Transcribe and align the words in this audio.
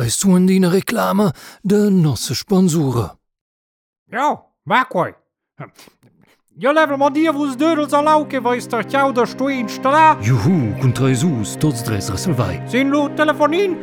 Restuen 0.00 0.46
din 0.46 0.64
reclama 0.64 1.32
de 1.62 1.90
nossa 1.90 2.34
sponsora. 2.34 3.18
Ja, 4.12 4.40
macoi. 4.64 5.14
Eu 6.58 6.72
levo 6.72 6.96
mo 6.96 7.10
dia 7.10 7.32
vos 7.32 7.54
dödels 7.54 7.92
a 7.92 8.00
lauke 8.00 8.40
weis 8.40 8.66
der 8.66 8.84
chau 8.84 9.12
der 9.12 9.26
stoi 9.26 9.58
in 9.60 9.68
stra. 9.68 10.16
Juhu, 10.22 10.72
kun 10.80 10.92
tresus, 10.92 11.56
tots 11.56 11.82
dres 11.82 12.08
resolvai. 12.08 12.62
Sin 12.66 12.88
lu 12.90 13.10
telefonin, 13.10 13.76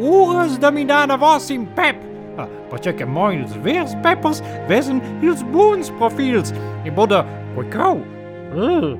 ures 0.00 0.58
da 0.58 0.70
minana 0.70 1.16
vas 1.16 1.50
in 1.50 1.66
pep. 1.76 1.96
Ah, 2.38 2.48
Pacheca 2.70 3.06
Moils, 3.06 3.52
vers 3.62 3.94
peppers, 4.02 4.42
wessen 4.68 5.00
ils 5.22 5.44
boons 5.52 5.90
profils. 5.98 6.52
E 6.84 6.90
boda, 6.90 7.24
quacau. 7.54 8.02
Ah, 8.50 8.96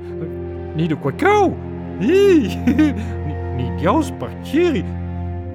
ni 0.75 0.83
nido 0.83 0.95
quacau. 0.95 1.57
Ih, 1.99 2.55
ni, 3.27 3.35
ni 3.57 3.81
dios 3.81 4.11
partiri. 4.11 4.85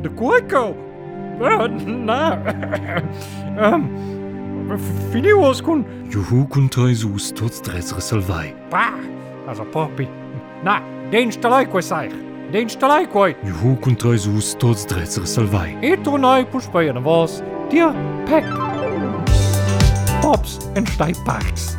De 0.03 0.09
quacau. 0.11 0.88
Na, 1.39 2.39
um, 3.57 3.85
ähm, 4.71 4.79
finimos 5.11 5.61
kun. 5.61 5.85
Juhu 6.11 6.47
contra 6.49 6.89
Isus 6.91 7.31
toți 7.31 7.63
trez 7.63 7.93
răsălvai. 7.93 8.55
Pa, 8.69 8.95
as 9.51 9.59
a 9.59 9.63
popi. 9.63 10.09
Na, 10.63 10.83
den 11.11 11.31
stalai 11.31 11.69
quai 11.69 11.83
sair. 11.83 12.13
Den 12.51 12.69
stalai 12.69 13.09
quai. 13.13 13.37
Juhu 13.47 13.75
contra 13.75 14.13
Isus 14.13 14.53
toți 14.53 14.87
trez 14.87 15.17
răsălvai. 15.17 15.77
E 15.81 15.97
tu 15.97 16.17
noi 16.17 16.45
puspai 16.45 16.89
în 16.89 17.03
vas, 17.03 17.43
dia 17.69 17.95
pek. 18.25 18.45
Pops 20.21 20.59
and 20.77 20.89
stai 20.89 21.15
parks. 21.25 21.77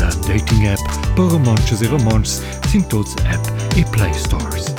La 0.00 0.08
dating 0.08 0.66
app, 0.66 1.14
para 1.14 1.38
manches 1.44 1.80
e 1.80 1.86
romans, 1.86 2.42
sin 2.68 2.82
tots 2.82 3.14
app 3.32 3.76
i 3.76 3.82
play 3.90 4.12
stores. 4.12 4.75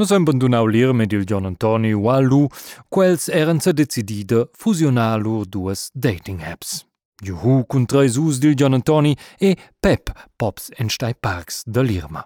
Nos 0.00 0.14
hem 0.14 0.24
bandunau 0.24 0.64
lir 0.64 0.94
med 0.96 1.12
il 1.12 1.26
John 1.28 1.44
Antonio 1.44 1.98
Wallu, 2.00 2.46
quels 2.88 3.28
eran 3.28 3.58
se 3.60 3.74
decidida 3.76 4.46
fusionar 4.56 5.18
lur 5.20 5.44
duas 5.44 5.90
dating 5.92 6.40
apps. 6.40 6.86
Juhu 7.20 7.66
contra 7.68 8.06
Jesus 8.06 8.38
dil 8.40 8.54
John 8.56 8.72
Antoni 8.72 9.12
e 9.38 9.56
Pep 9.80 10.08
Pops 10.38 10.70
en 10.78 10.88
Stai 10.88 11.12
Parks 11.12 11.64
de 11.66 11.82
l'Irma. 11.82 12.24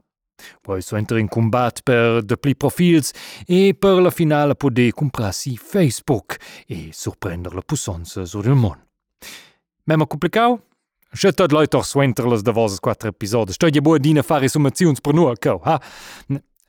Poi 0.62 0.83
so 0.83 0.94
enter 0.97 1.19
in 1.19 1.27
combat 1.27 1.83
per 1.83 2.22
de 2.22 2.36
pli 2.36 2.55
profils 2.55 3.11
e 3.48 3.75
per 3.75 3.98
la 3.98 4.11
finale 4.11 4.55
poder 4.55 4.92
comprarsi 4.92 5.56
Facebook 5.56 6.36
e 6.69 6.91
surprender 6.92 7.55
la 7.55 7.66
pussonza 7.66 8.25
sur 8.25 8.47
il 8.47 8.55
mon. 8.55 8.78
Memma 9.91 10.06
complicau? 10.06 10.61
Še 11.11 11.34
tot 11.34 11.50
leit 11.50 11.75
doch 11.75 11.91
swenterles 11.91 12.47
de 12.47 12.55
voses 12.55 12.78
quattro 12.78 13.11
episodes. 13.11 13.59
Stoi 13.59 13.75
je 13.75 13.83
boa 13.83 13.98
dina 13.98 14.22
fare 14.22 14.47
summazions 14.47 15.03
per 15.03 15.19
nu 15.19 15.27
co, 15.34 15.61
ha? 15.66 15.81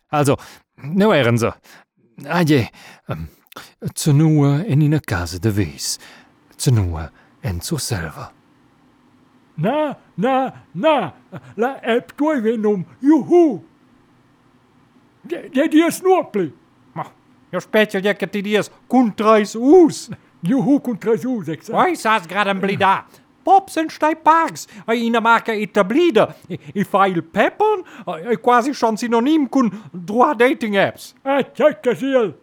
Also, 0.09 0.37
nu 0.81 1.11
eren 1.13 1.37
ze. 1.37 1.51
Aie, 2.27 2.69
um, 3.07 3.27
zenua 3.93 4.63
en 4.63 4.81
in 4.81 4.93
a 4.93 4.99
casa 4.99 5.39
de 5.39 5.51
ves. 5.53 5.99
Zenua 6.57 7.11
en 7.41 7.61
sur 7.61 7.79
selva. 7.79 8.31
Na, 9.55 9.97
na, 10.15 10.53
na, 10.71 11.13
la 11.55 11.79
app 11.81 12.11
toi 12.15 12.41
venom, 12.41 12.85
juhu. 12.99 13.61
Det 15.23 15.73
är 15.73 15.91
snorpli. 15.91 16.51
Ma, 16.93 17.05
jo 17.51 17.59
spetje 17.59 18.01
jekke 18.03 18.27
ti 18.27 18.41
dies 18.41 18.71
kontrais 18.87 19.55
oes. 19.55 20.09
Juhu 20.45 20.79
contra 20.79 21.17
sus, 21.17 21.47
exact. 21.49 21.73
Wai 21.73 21.95
sas 21.95 22.27
grad 22.27 22.47
en 22.47 22.59
blida. 22.61 23.05
Pops 23.45 23.77
en 23.81 23.91
Steiparks. 23.93 24.65
A 24.89 24.95
ina 24.97 25.21
marca 25.23 25.53
etablida. 25.53 26.31
I, 26.49 26.59
i 26.75 26.83
fail 26.83 27.21
peppern. 27.21 27.85
E 28.25 28.37
quasi 28.41 28.73
schon 28.73 28.97
synonym 28.97 29.47
kun 29.49 29.71
droit 29.93 30.39
dating 30.41 30.77
apps. 30.81 31.13
Ah, 31.23 31.43
tjecka 31.45 31.95
sil. 32.01 32.33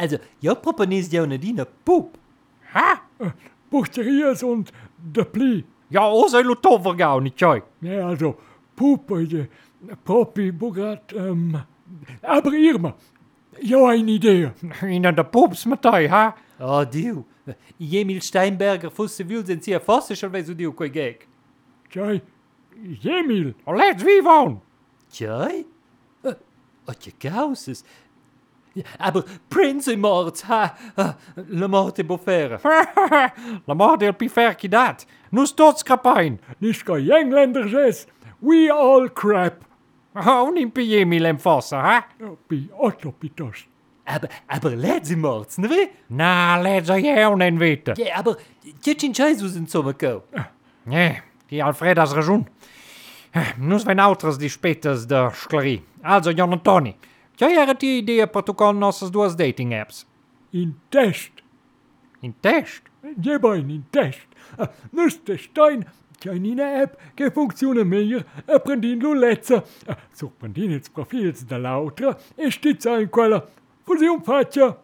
Also, 0.00 0.20
jo 0.40 0.54
proponees 0.60 1.10
jou 1.12 1.26
nadine 1.28 1.66
poep. 1.84 2.14
Ha? 2.74 3.00
Posteriers 3.70 4.42
und 4.46 4.70
de 4.96 5.24
pli. 5.24 5.64
Ja, 5.90 6.06
e 6.06 6.42
lo 6.44 6.54
tovergau, 6.54 7.20
niet 7.20 7.38
joi. 7.38 7.62
Ja, 7.82 8.06
also, 8.08 8.36
pupe, 8.74 9.26
de 9.26 9.48
propi 10.02 10.52
bugat, 10.52 11.12
um, 11.12 11.54
aber 12.22 12.54
Irma, 12.54 12.94
jo 13.58 13.86
ein 13.86 14.08
Idee. 14.08 14.52
Ina 14.82 15.12
de 15.12 15.24
pops 15.24 15.64
metai, 15.64 16.08
ha? 16.08 16.34
Ah, 16.62 16.80
oh, 16.80 16.84
Dio, 16.84 17.24
e 17.78 17.96
Emil 17.96 18.20
Steinberger 18.20 18.90
fosse 18.90 19.24
vil 19.24 19.42
dizia, 19.42 19.80
fosse 19.80 20.14
talvez 20.14 20.50
o 20.50 20.54
Dio 20.54 20.72
coi 20.72 20.90
gec. 20.90 21.26
Tchai, 21.88 22.20
Emil, 23.02 23.54
Let's 23.66 24.02
vivam! 24.02 24.60
Tchai? 25.10 25.64
Uh, 26.22 26.34
oh, 26.86 26.92
que 26.92 27.12
causas! 27.12 27.82
Aber 28.98 29.24
Prince 29.48 29.96
morto, 29.96 30.44
ha, 30.48 30.76
ah, 30.98 31.16
la 31.48 31.66
morte 31.66 32.04
bofera. 32.04 32.60
la 33.66 33.74
morte 33.74 34.04
el 34.04 34.12
pifer 34.12 34.54
qui 34.54 34.68
dat. 34.68 35.06
Nus 35.32 35.52
tots 35.52 35.82
capain. 35.82 36.38
Nicht 36.60 36.84
ca 36.84 36.96
Engländer. 36.98 37.66
We 38.42 38.70
all 38.70 39.08
crap. 39.08 39.64
Oh, 40.14 40.50
nimpi 40.50 40.94
Emil 40.94 41.24
em 41.24 41.38
fossa, 41.38 41.80
ha? 41.80 42.06
Pi 42.48 42.68
otto 42.72 43.12
pitos. 43.12 43.69
Aber, 44.12 44.28
aber 44.48 44.70
lezi 44.76 45.16
mords, 45.16 45.58
ne 45.58 45.68
weh? 45.70 45.88
lädt 46.62 46.86
sie 46.86 47.06
ja 47.06 47.28
auch 47.28 47.36
nicht 47.36 47.60
weiter. 47.60 47.94
Ja, 47.96 48.16
aber 48.16 48.36
kitchen 48.82 49.14
Scheiß 49.14 49.42
aus 49.42 49.54
dem 49.54 49.66
Sommer 49.66 49.94
gekommen. 49.94 50.22
Ja, 50.86 51.14
die 51.48 51.62
Alfreda 51.62 52.04
ist 52.04 52.24
schon. 52.24 52.46
Nus 53.58 53.86
wenn 53.86 54.00
autres 54.00 54.36
die 54.38 54.50
spätes 54.50 55.06
der 55.06 55.30
Schlerie. 55.32 55.82
Also, 56.02 56.30
Jan 56.30 56.52
und 56.52 56.64
Toni, 56.64 56.96
ja 57.38 57.48
wäre 57.48 57.74
die 57.74 57.98
Idee, 57.98 58.26
Protokoll 58.26 58.74
nossas 58.74 59.10
duas 59.10 59.36
Dating-Apps? 59.36 60.06
In 60.52 60.74
Test. 60.90 61.30
In 62.22 62.34
Test? 62.42 62.82
Ja, 63.22 63.32
Jebein 63.34 63.70
in 63.70 63.84
Test. 63.92 64.26
Äh, 64.58 64.66
Nus 64.90 65.22
der 65.22 65.38
Stein 65.38 65.86
Janina 66.22 66.82
App, 66.82 66.98
che 67.14 67.30
funziona 67.30 67.82
meglio, 67.82 68.22
apprendendo 68.46 69.14
äh, 69.14 69.18
lezza. 69.18 69.64
Äh, 69.86 69.96
Sorprendendo 70.12 70.74
il 70.74 71.46
der 71.46 71.58
Lauter, 71.58 72.18
e 72.36 72.50
stizza 72.50 72.94
ein 72.94 73.10
Queller. 73.10 73.48
Fusion 73.90 74.20
faccia. 74.24 74.76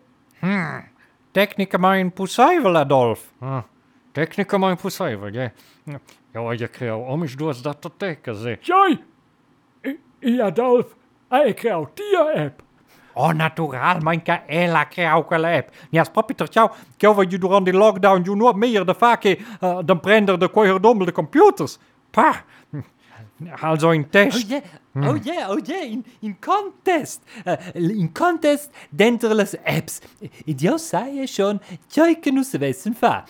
Technica 1.30 1.78
mijn 1.78 2.12
pusaivel, 2.12 2.76
Adolf. 2.76 3.32
Hm. 3.38 3.60
Technica 4.12 4.58
mijn 4.58 4.76
pusaivel, 4.76 5.32
ja. 5.32 5.52
Ja, 6.32 6.52
je 6.52 6.68
krijgt 6.68 6.94
om 6.94 7.22
eens 7.22 7.36
door 7.36 7.56
dat 7.62 7.80
te 7.80 8.34
zeg. 8.34 8.58
I, 8.66 9.98
I 10.20 10.40
Adolf, 10.40 10.86
a 11.32 11.52
kreatia 11.52 12.32
app. 12.34 12.62
Oh, 13.14 13.32
natural, 13.32 14.00
mijn 14.00 14.22
ka 14.22 14.42
ela 14.46 14.84
krijg 14.84 15.12
app. 15.30 15.70
Ja, 15.90 16.04
toch 16.36 16.52
jou. 16.52 16.70
Kijk 16.96 17.14
wat 17.14 17.30
je 17.30 17.38
durant 17.38 17.64
die 17.64 17.74
lockdown, 17.74 18.22
je 18.24 18.36
nooit 18.36 18.56
meer 18.56 18.84
de 18.84 18.94
vaak 18.94 19.24
uh, 19.24 19.78
dan 19.84 20.00
prender 20.00 20.38
de 20.38 20.48
koeiherdommel 20.48 21.06
de 21.06 21.12
computers. 21.12 21.78
Pa. 22.10 22.44
Also 23.60 23.90
in 23.90 24.04
Oh 24.04 24.08
test. 24.10 24.48
ja, 24.48 24.60
oh 24.94 25.14
ja, 25.16 25.50
oh 25.50 25.58
ja, 25.58 25.82
in, 25.82 26.04
in 26.20 26.40
contest. 26.40 27.22
Uh, 27.44 27.56
in 27.74 28.12
contest 28.14 28.70
denterles 28.90 29.54
apps. 29.64 30.00
Io 30.46 30.78
sai 30.78 31.26
schon, 31.26 31.60
tjai 31.88 32.18
che 32.20 32.30
nu 32.30 32.42
se 32.42 32.58
vessen 32.58 32.94
fa. 32.94 33.24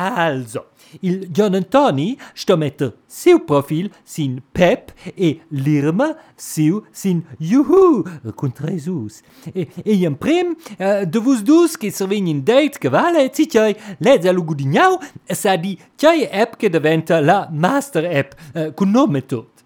Also, 0.00 0.66
il 1.00 1.28
John 1.32 1.54
Antoni 1.54 2.16
sto 2.32 2.56
metter 2.56 2.94
seu 3.04 3.40
profil 3.40 3.90
sin 4.04 4.40
Pep 4.52 4.92
e 5.16 5.40
l'Irma 5.48 6.16
seu 6.36 6.84
sin 6.92 7.24
Juhu 7.36 8.04
contra 8.36 8.70
Jesus. 8.70 9.22
E, 9.52 9.66
e 9.84 9.94
in 10.04 10.14
prim, 10.14 10.54
uh, 10.78 11.04
de 11.04 11.18
vos 11.18 11.42
dus 11.42 11.76
che 11.76 11.90
servegn 11.90 12.28
in 12.28 12.44
date 12.44 12.78
che 12.78 12.88
vale, 12.88 13.28
si 13.32 13.46
tjai, 13.46 13.74
lez 13.98 14.24
a 14.24 14.30
lugudignau, 14.30 15.00
sa 15.26 15.56
di 15.56 15.76
tjai 15.96 16.28
app 16.30 16.54
che 16.54 16.70
diventa 16.70 17.18
la 17.20 17.48
master 17.50 18.04
app, 18.04 18.32
uh, 18.54 18.72
con 18.74 18.90
nome 18.90 19.26
tot. 19.26 19.64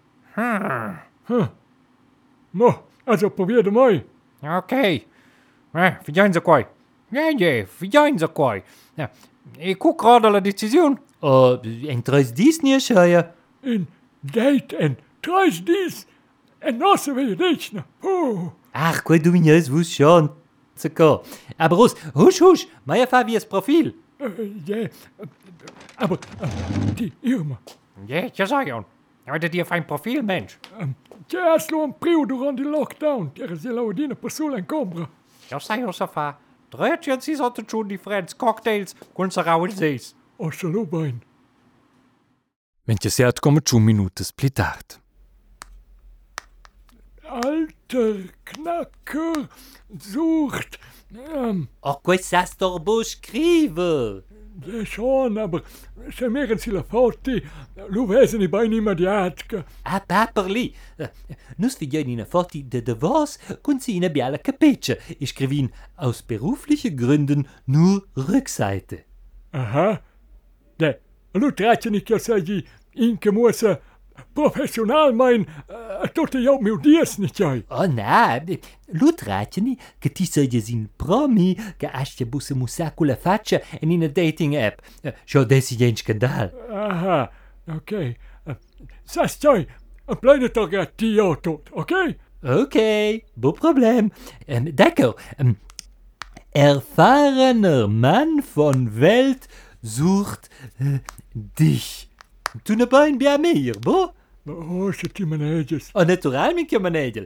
Mo, 2.49 2.87
also 3.05 3.29
probier 3.29 3.61
de 3.61 3.69
mai. 3.69 4.03
Oké. 4.41 5.05
Eh, 5.75 5.97
vediamo 6.03 6.41
qua. 6.41 6.72
Ja, 7.13 7.29
ja, 7.37 7.65
vediamo 7.65 8.27
qua. 8.33 8.61
Ja. 8.95 9.11
Ik 9.57 9.77
koek 9.77 10.01
gerade 10.01 10.29
la 10.29 10.39
decisione. 10.39 10.97
Uh, 11.21 11.57
entrais 11.87 12.33
dies 12.33 12.59
nie 12.61 12.79
scheier. 12.79 13.33
In 13.61 13.87
date 14.19 14.77
en 14.77 14.97
treis 15.19 15.63
dies. 15.63 16.05
En 16.59 16.77
nosse 16.77 17.13
wil 17.13 17.27
je 17.27 17.35
dichna. 17.35 17.85
Oh. 18.01 18.51
Ach, 18.71 19.03
quei 19.03 19.19
duminjes 19.21 19.69
wus 19.69 19.93
schon. 19.93 20.31
Zeko. 20.75 21.23
Aber 21.57 21.79
us, 21.79 21.93
husch, 22.13 22.39
husch, 22.39 22.67
Meier 22.83 23.07
Fabies 23.07 23.45
Profil. 23.45 23.93
Uh, 24.17 24.29
ja, 24.65 24.87
aber 25.95 26.19
die 26.95 27.13
Irma. 27.21 27.59
Ja, 28.05 28.29
je 28.33 28.45
zei 28.45 28.65
je. 28.65 28.83
Ja, 29.25 29.37
dat 29.37 29.53
je 29.53 29.65
fijn 29.65 29.85
profiel, 29.85 30.21
mens. 30.21 30.57
Um, 30.81 30.95
ja, 31.27 31.57
slo 31.57 31.83
een 31.83 31.97
prio 31.97 32.25
durant 32.25 32.57
die 32.57 32.65
lockdown. 32.65 33.31
Er 33.33 33.51
is 33.51 33.63
heel 33.63 33.95
dine 33.95 34.15
persoon 34.15 34.55
en 34.55 34.65
combra. 34.65 35.09
Ja, 35.47 35.59
zei 35.59 35.79
je 35.79 35.93
zie 37.21 37.35
zo 37.35 37.51
te 37.51 37.63
doen 37.65 37.87
die 37.87 37.99
friends 37.99 38.35
cocktails, 38.35 38.93
kun 39.13 39.31
ze 39.31 39.41
rauwe 39.41 39.69
zees. 39.71 40.13
Oslo 40.35 40.85
bein. 40.85 41.21
Mentre 42.83 43.09
siat 43.09 43.39
come 43.39 43.61
ciù 43.63 43.79
minutas 43.79 44.31
pli 44.31 44.49
tard. 44.51 44.99
Alter 47.23 48.33
Knacker 48.43 49.47
sucht. 49.99 50.79
Ähm, 51.13 51.69
Oh, 51.81 51.99
sto 52.45 52.79
bo 52.79 53.03
scrive. 53.03 54.23
Eh, 54.61 54.85
schon, 54.85 55.37
aber 55.37 55.63
se 56.11 56.29
mehren 56.29 56.59
sie 56.59 56.71
la 56.71 56.83
forti, 56.83 57.41
i 57.41 58.47
bei 58.47 58.65
immediat. 58.65 59.43
Ah, 59.83 59.99
paperli, 59.99 60.75
eh, 60.97 61.07
nus 61.57 61.75
figenina 61.75 62.25
forti 62.25 62.63
de 62.63 62.81
de 62.81 62.93
vos, 62.93 63.39
kunzina 63.63 64.09
biala 64.09 64.37
capece. 64.37 64.97
Ich 65.19 65.33
grevin 65.35 65.71
aus 65.95 66.21
beruflichen 66.21 66.95
Gründen 66.95 67.47
nur 67.65 68.03
Rückseite. 68.15 69.05
Aha, 69.51 70.01
de, 70.77 70.99
lu 71.33 71.51
traceni 71.51 72.03
che 72.03 72.19
sagi 72.19 72.63
in 72.95 73.17
che 73.17 73.31
muosa 73.31 73.79
professional 74.33 75.13
mein, 75.13 75.45
uh, 75.69 76.07
tot 76.13 76.33
jou 76.33 76.57
miu 76.61 76.77
dies 76.81 77.17
niet 77.17 77.37
joi. 77.37 77.63
Oh 77.69 77.85
na, 77.87 78.39
lut 78.99 79.21
ratjeni 79.21 79.77
che 79.99 80.11
ti 80.11 80.25
sei 80.25 80.49
in 80.67 80.89
promi 80.95 81.55
che 81.77 81.87
ascia 81.87 82.25
busse 82.25 82.53
musa 82.53 82.91
con 82.91 83.07
la 83.07 83.15
faccia 83.15 83.61
in 83.81 83.91
una 83.91 84.07
dating 84.07 84.55
app. 84.55 84.79
Uh, 85.03 85.11
Scho 85.25 85.43
desi 85.45 85.75
jen 85.75 85.95
scandal. 85.95 86.51
Aha, 86.69 87.31
oké. 87.67 88.15
Uh, 88.45 88.55
Sas 89.03 89.37
joi, 89.39 89.67
een 90.05 90.19
pleine 90.19 90.51
toch 90.51 90.73
a 90.73 90.85
tio 90.85 91.39
tot, 91.39 91.69
oké? 91.71 92.15
Okay, 92.43 93.23
bo 93.35 93.53
problem. 93.53 94.11
Um, 94.47 94.75
D'accord. 94.75 95.15
Um, 95.39 95.55
erfahrener 96.53 97.87
Mann 97.87 98.43
von 98.43 98.99
Welt 98.99 99.47
sucht 99.81 100.49
äh, 100.79 100.99
dich. 101.33 102.09
Tu 102.63 102.75
n'es 102.75 102.87
pas 102.87 103.07
une 103.07 103.17
bien 103.17 103.37
meilleure, 103.37 103.79
bon? 103.81 104.11
Oh, 104.47 104.91
c'est 104.91 105.19
une 105.19 105.29
manèges. 105.29 105.91
Oh, 105.95 106.03
naturalmente 106.03 106.67
que 106.69 106.77
manèges. 106.77 107.25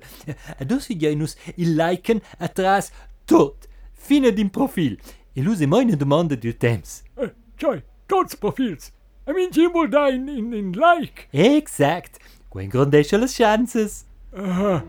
Adesso 0.59 0.93
i 0.93 0.95
gainus 0.95 1.35
il 1.57 1.75
liken 1.75 2.21
atrás 2.39 2.91
tot, 3.25 3.67
fine 3.95 4.31
din 4.31 4.49
profil. 4.49 4.97
E 5.35 5.41
lui 5.41 5.55
se 5.55 5.65
moine 5.65 5.95
demanda 5.95 6.35
du 6.35 6.53
temps. 6.53 7.03
Eh, 7.21 7.29
cioè, 7.57 7.83
tots 8.07 8.35
profils. 8.35 8.91
A 9.27 9.33
min 9.33 9.51
ci 9.51 9.67
vuol 9.67 9.89
da 9.89 10.07
in, 10.09 10.27
in, 10.29 10.53
in 10.53 10.71
like. 10.73 11.27
Exact. 11.33 12.19
Quen 12.49 12.69
grandesce 12.69 13.13
las 13.13 13.35
chances. 13.35 14.05
Ah, 14.35 14.81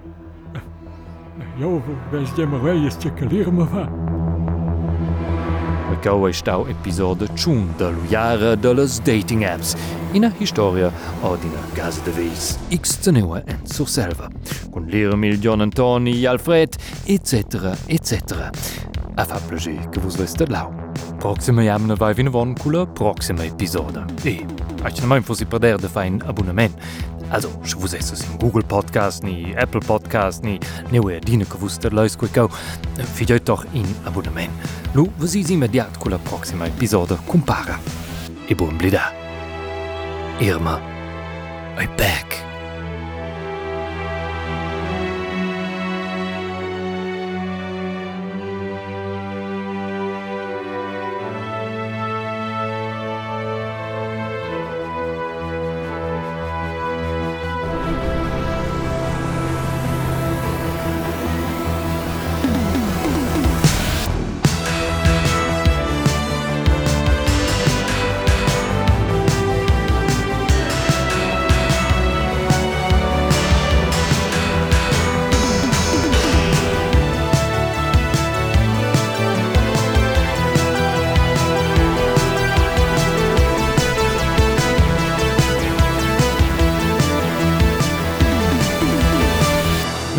uh, 0.55 0.61
jo, 1.61 1.83
vens 2.13 2.35
dem 2.37 2.55
es 2.87 2.99
ce 2.99 3.09
calir 3.09 3.51
me 3.51 3.65
va. 3.65 4.08
È 5.89 6.33
stau 6.33 6.67
episode 6.67 7.29
ciun 7.35 7.73
de 7.77 7.91
luiara 7.91 8.55
de 8.55 8.75
las 8.75 9.01
dating 9.01 9.43
apps, 9.45 9.75
ina 10.13 10.31
historia 10.39 10.93
od 11.23 11.43
ina 11.43 11.61
casa 11.75 12.03
de 12.05 12.11
vis, 12.11 12.59
x 12.69 13.01
cenua 13.01 13.43
en 13.47 13.59
surselva, 13.65 14.29
con 14.71 14.85
l'Irmil, 14.85 15.39
John 15.39 15.61
Antoni, 15.61 16.27
Alfred, 16.27 16.77
etc., 17.07 17.75
etc. 17.87 18.51
A 19.15 19.25
fa 19.25 19.41
plager 19.49 19.89
che 19.89 19.99
vos 20.01 20.17
veste 20.17 20.47
lau. 20.47 20.71
Proxima 21.19 21.63
jamna 21.63 21.95
vai 21.95 22.15
vina 22.15 22.31
von 22.31 22.55
cula 22.55 22.87
proxima 22.87 23.45
episode. 23.45 24.05
E, 24.23 24.45
aici 24.83 25.07
mai 25.07 25.23
fosi 25.23 25.47
perder 25.47 25.79
de 25.79 25.89
fa 25.89 26.05
un 26.05 26.23
abonnement. 26.27 26.75
Also, 27.31 27.51
še 27.63 27.77
vzesi 27.77 28.17
im 28.25 28.39
Google 28.41 28.65
Podcast, 28.65 29.23
ni 29.23 29.53
Apple 29.61 29.83
Podcast, 29.85 30.43
ni 30.43 30.59
neu 30.91 31.11
edine 31.13 31.45
che 31.45 31.59
vus 31.61 31.77
der 31.79 31.93
leis 31.93 32.17
quel 32.17 32.31
cau. 32.33 32.49
Fidioi 33.15 33.41
in 33.73 33.87
abonnement. 34.05 34.51
Lu, 34.95 35.11
vasi 35.19 35.45
immediat 35.53 35.99
con 35.99 36.11
la 36.11 36.19
prossima 36.19 36.67
episodio 36.67 37.19
compara. 37.27 37.79
E 38.47 38.55
buon 38.55 38.77
blida. 38.77 39.13
Irma, 40.39 40.81
I 41.77 41.87
back. 41.97 42.48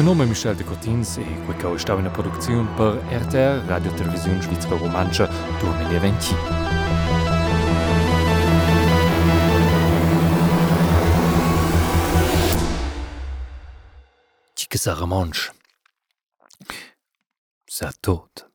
Ist 0.10 0.16
Michel 0.16 0.56
de 0.56 0.66
Cotins 0.66 1.18
e 1.18 1.24
quei 1.46 1.78
stau 1.78 2.00
in 2.00 2.10
produzione 2.10 2.68
per 2.76 3.00
RTR 3.12 3.68
Radio 3.68 3.94
Televisione 3.94 4.42
Svizzera 4.42 4.76
Romancia 4.76 5.28
2020. 5.60 6.36
Chica 14.56 14.78
Saramonch. 14.80 15.52
Sa 17.66 17.94
tot. 18.00 18.49